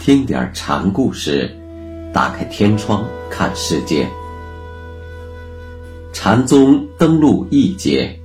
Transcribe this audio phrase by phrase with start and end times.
[0.00, 1.54] 听点禅故事，
[2.12, 4.10] 打开天窗看世界。
[6.12, 8.20] 禅宗登陆一节，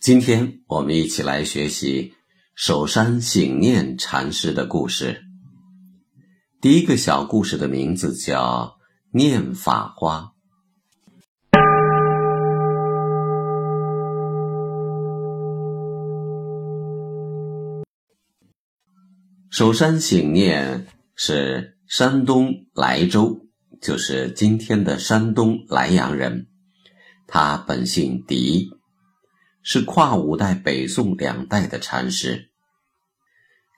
[0.00, 2.14] 今天我们一起来学习
[2.54, 5.22] 首山醒念禅师的故事。
[6.60, 8.76] 第一个小故事的名字叫
[9.16, 10.18] 《念法花》。
[19.52, 23.38] 首山醒念是山东莱州，
[23.82, 26.46] 就是今天的山东莱阳人。
[27.28, 28.70] 他本姓狄，
[29.62, 32.48] 是跨五代北宋两代的禅师。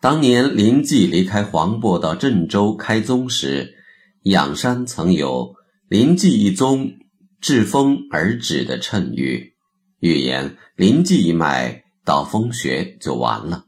[0.00, 3.74] 当年林寂离开黄渤到郑州开宗时，
[4.22, 5.56] 仰山曾有
[5.90, 6.92] “林寂一宗，
[7.40, 9.54] 至风而止”的谶语，
[9.98, 13.64] 预言林寂一脉到风穴就完了。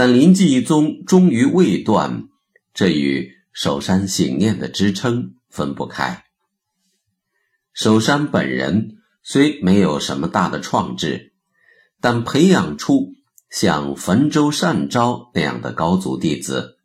[0.00, 2.26] 但临济一宗终于未断，
[2.72, 6.24] 这与守山醒念的支撑分不开。
[7.74, 11.34] 守山本人虽没有什么大的创制，
[12.00, 13.12] 但培养出
[13.50, 16.78] 像汾州善昭那样的高足弟子，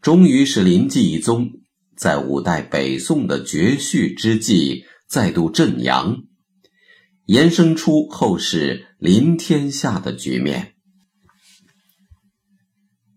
[0.00, 1.50] 终于使临济一宗
[1.98, 6.16] 在五代北宋的绝续之际再度振扬，
[7.26, 10.73] 延伸出后世临天下的局面。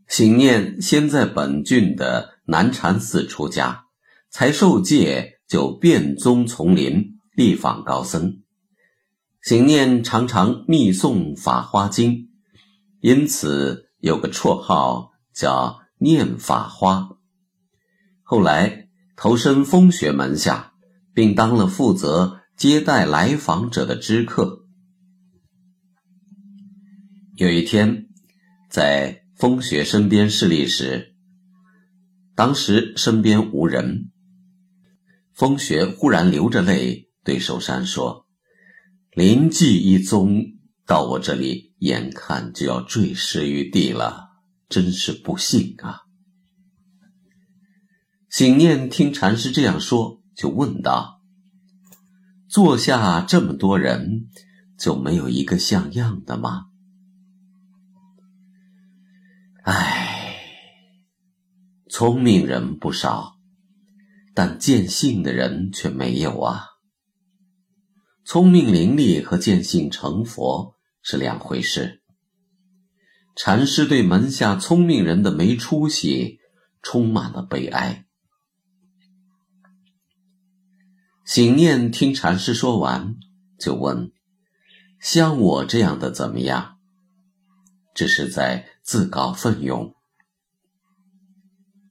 [0.07, 3.87] 醒念先在本郡的南禅寺出家，
[4.29, 8.41] 才受戒就遍宗丛林，力访高僧。
[9.41, 12.11] 醒念常常密诵《法华经》，
[13.01, 17.09] 因此有个绰号叫“念法花”。
[18.23, 18.87] 后来
[19.17, 20.71] 投身风雪门下，
[21.13, 24.65] 并当了负责接待来访者的知客。
[27.35, 28.07] 有一天，
[28.69, 29.26] 在。
[29.37, 31.13] 风雪身边侍立时，
[32.33, 34.11] 当时身边无人。
[35.31, 38.25] 风雪忽然流着泪对守山说
[39.13, 40.43] ：“灵寂一宗
[40.87, 44.29] 到我这里，眼看就要坠尸于地了，
[44.69, 45.99] 真是不幸啊！”
[48.31, 51.21] 醒念听禅师这样说，就问道
[52.49, 54.29] ：“坐下这么多人，
[54.79, 56.69] 就没有一个像样的吗？”
[61.99, 63.39] 聪明人不少，
[64.35, 66.67] 但见性的人却没有啊。
[68.23, 72.03] 聪明伶俐和见性成佛是两回事。
[73.35, 76.37] 禅师对门下聪明人的没出息
[76.83, 78.05] 充满了悲哀。
[81.25, 83.15] 醒念听禅师说完，
[83.57, 84.11] 就问
[85.01, 86.77] ：“像我这样的怎么样？”
[87.95, 89.96] 这是在自告奋勇。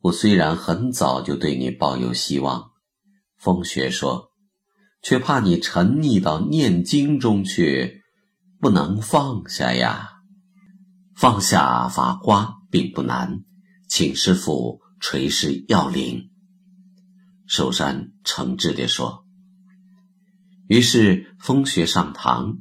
[0.06, 2.70] 我虽然很早就对你抱有希望，
[3.38, 4.30] 风雪说，
[5.02, 8.02] 却怕你沉溺到念经中去，
[8.60, 10.10] 不能放下呀。
[11.16, 13.40] 放下法花并不难，
[13.88, 16.30] 请师傅垂示要领。
[17.48, 19.24] 寿山诚挚地说。
[20.68, 22.58] 于是风雪上堂。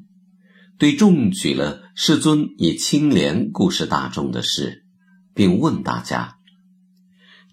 [0.80, 4.84] 对众举了世尊以清廉故事大众的事，
[5.36, 6.38] 并问大家：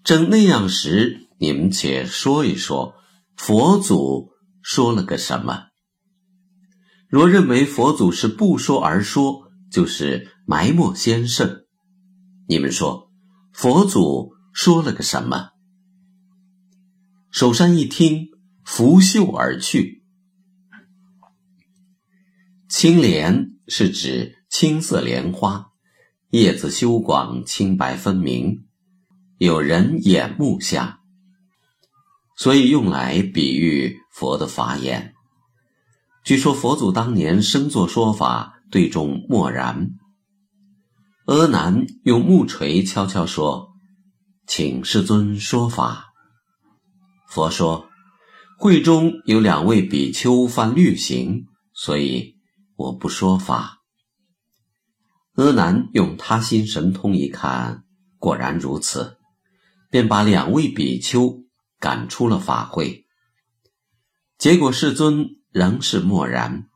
[0.03, 2.95] 正那样时，你们且说一说，
[3.37, 4.31] 佛祖
[4.61, 5.67] 说了个什么？
[7.07, 11.63] 若认为佛祖是不说而说，就是埋没先圣。
[12.49, 13.11] 你们说，
[13.53, 15.51] 佛祖说了个什么？
[17.31, 18.27] 守山一听，
[18.65, 20.03] 拂袖而去。
[22.67, 25.67] 青莲是指青色莲花，
[26.31, 28.65] 叶子修广，清白分明，
[29.43, 31.01] 有人眼目下，
[32.37, 35.15] 所以用来比喻佛的法眼。
[36.23, 39.89] 据说佛祖当年生作说法，对众默然。
[41.25, 43.73] 阿难用木锤悄悄说
[44.47, 46.13] ：“请世尊说法。”
[47.27, 47.89] 佛说
[48.57, 52.37] ：“会中有两位比丘犯律行，所以。”
[52.77, 53.81] 我不说法。
[55.35, 57.83] 阿难用他心神通一看，
[58.17, 59.17] 果然如此，
[59.93, 61.43] 便把两位比丘
[61.79, 63.05] 赶出了法会。
[64.39, 66.67] 结果世尊仍是默然。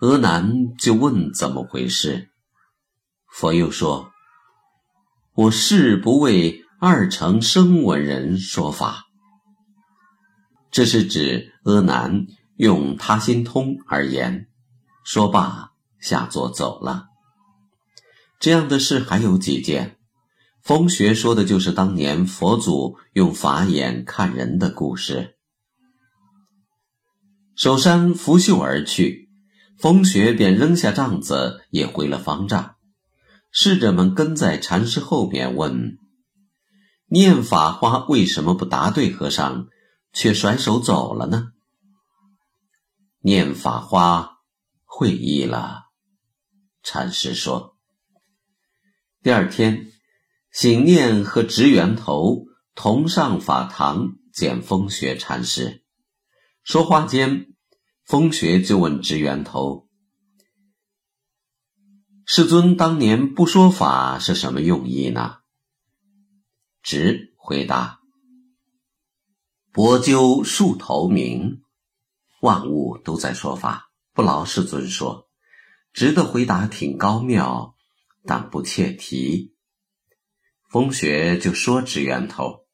[0.00, 2.30] 阿难就问怎么回事，
[3.26, 4.12] 佛又说
[5.34, 9.06] ：“我誓不为二乘声闻人说法。”
[10.70, 12.28] 这是指阿难。
[12.56, 14.46] 用他心通而言，
[15.02, 17.08] 说罢下座走了。
[18.38, 19.98] 这样的事还有几件，
[20.64, 25.36] 风学说的就是当年佛祖用法眼看人的故事。
[27.54, 29.28] 守山拂袖而去，
[29.78, 32.76] 风学便扔下帐子，也回了方丈。
[33.52, 35.98] 侍者们跟在禅师后面问
[37.12, 39.66] ：“念法花为什么不答对和尚，
[40.14, 41.48] 却甩手走了呢？”
[43.20, 44.38] 念法花
[44.86, 45.82] 会意了，
[46.82, 47.76] 禅师说。
[49.22, 49.92] 第二天，
[50.54, 52.44] 醒念和直源头
[52.76, 55.82] 同上法堂见风学禅师，
[56.62, 57.48] 说话间，
[58.04, 59.88] 风学就问直源头。
[62.24, 65.38] 世尊当年不说法是什么用意呢？
[66.84, 67.98] 直回答
[69.74, 71.62] ：“薄鸠树头鸣，
[72.40, 75.28] 万物都在说法，不劳世尊说。”
[75.92, 77.74] 直的回答挺高妙，
[78.24, 79.53] 但不切题。
[80.74, 82.66] 风学就说直源头，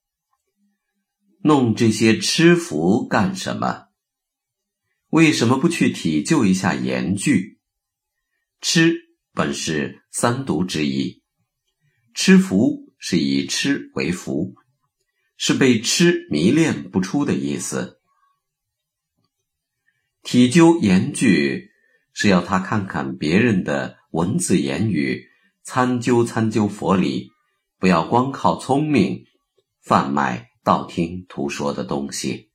[1.43, 3.88] 弄这些吃福干什么？
[5.11, 7.61] 为什么不去体究一下言句？
[8.62, 8.94] 吃。
[9.35, 11.23] 本是三毒之一，
[12.14, 14.55] 吃福是以吃为福，
[15.37, 18.00] 是被吃迷恋不出的意思。
[20.23, 21.69] 体究言句
[22.14, 25.26] 是要他看看别人的文字言语，
[25.62, 27.31] 参究参究佛理，
[27.80, 29.24] 不要光靠聪明
[29.82, 32.50] 贩卖道听途说的东西。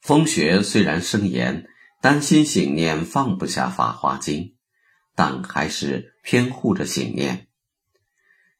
[0.00, 1.68] 风学虽然生言，
[2.02, 4.40] 担心醒念放不下《法华经》。
[5.16, 7.46] 但还是偏护着醒念，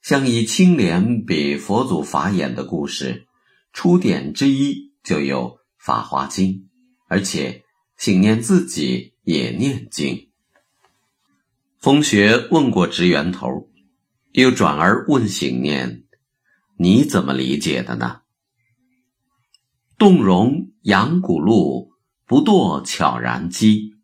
[0.00, 3.26] 像以青莲比佛祖法眼的故事，
[3.72, 6.52] 出典之一就有《法华经》，
[7.08, 7.64] 而且
[7.96, 10.30] 醒念自己也念经。
[11.80, 13.68] 风学问过直源头，
[14.34, 16.06] 又转而问醒念
[16.76, 18.22] ：“你怎么理解的呢？”
[19.96, 21.92] 动容扬骨路，
[22.26, 23.94] 不堕悄然机。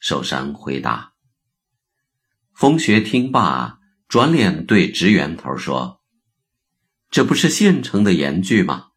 [0.00, 1.12] 寿山回答。
[2.54, 3.78] 风学听罢，
[4.08, 6.00] 转脸对直圆头说
[7.08, 8.88] ：“这不是现成的言句吗？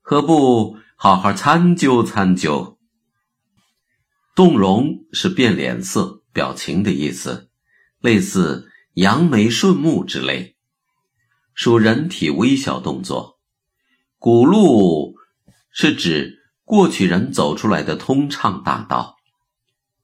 [0.00, 2.80] 何不好好参究参究？”
[4.34, 7.52] 动容是变脸色、表情的意思，
[8.00, 10.56] 类似扬眉顺目之类，
[11.54, 13.38] 属人体微小动作。
[14.18, 15.14] 古路
[15.70, 19.16] 是指过去人走出来的通畅大道，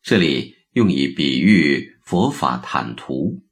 [0.03, 1.97] 这里用以比喻。
[2.11, 3.45] 佛法坦途，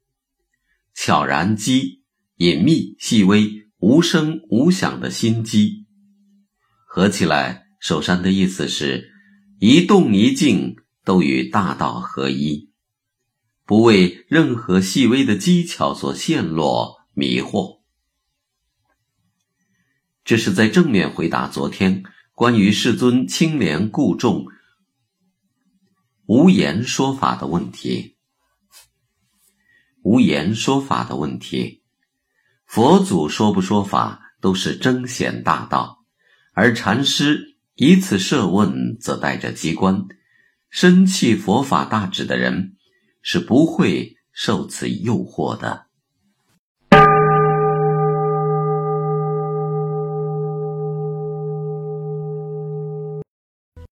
[0.93, 2.03] 悄然机，
[2.35, 5.85] 隐秘细微、无声无响的心机，
[6.85, 9.09] 合起来，首山的意思是：
[9.61, 10.75] 一动一静
[11.05, 12.68] 都与大道合一，
[13.69, 17.81] 不为任何细微的技巧所陷落迷惑。
[20.23, 24.47] 这是在正面回答昨天关于世尊清廉固重、
[26.25, 28.17] 无言说法的问题。
[30.01, 31.83] 无言说法的问题，
[32.65, 36.03] 佛祖说不说法都是彰显大道，
[36.53, 40.07] 而禅师以此设问，则带着机关。
[40.71, 42.77] 深契佛法大旨的人
[43.31, 45.88] 是不会受此诱惑的。